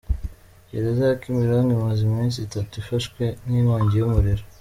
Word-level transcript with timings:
Gereza 0.69 1.03
ya 1.09 1.19
Kimironko 1.21 1.71
imaze 1.77 2.01
iminsi 2.09 2.37
itatu 2.47 2.71
ifashwe 2.81 3.23
n'inkongi 3.47 3.95
y'umuriro. 3.97 4.43